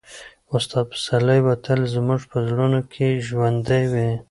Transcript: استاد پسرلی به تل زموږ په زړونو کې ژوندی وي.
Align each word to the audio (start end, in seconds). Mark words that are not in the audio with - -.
استاد 0.55 0.85
پسرلی 0.91 1.39
به 1.45 1.53
تل 1.65 1.79
زموږ 1.95 2.21
په 2.31 2.37
زړونو 2.47 2.79
کې 2.91 3.07
ژوندی 3.27 3.83
وي. 3.91 4.09